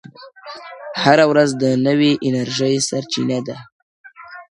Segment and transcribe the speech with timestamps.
[1.03, 3.57] هره ورځ د نوې انرژۍ سرچینه ده،